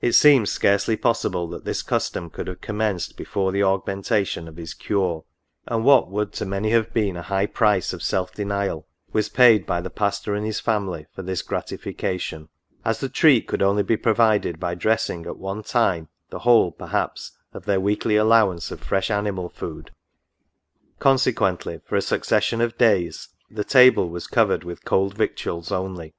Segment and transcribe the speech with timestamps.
[0.00, 4.72] It seems scarcely possible that this custom could have commenced before the augmentation of his
[4.72, 5.24] cure;
[5.66, 9.66] and, what would to many have been a high price of self denial, was paid,
[9.66, 12.50] by the pastor and his family, for this gratification;
[12.84, 17.32] as the treat could only be provided by dressing at one time the whole, perhaps,
[17.52, 19.90] of their weekly allowance of fresh animal food;
[21.00, 26.14] consequently, for a succession of days, the table was covered with cold victuals only.